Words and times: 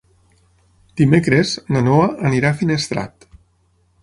Dimecres 1.01 1.51
na 1.75 1.83
Noa 1.89 2.09
anirà 2.31 2.51
a 2.53 2.59
Finestrat. 2.63 3.31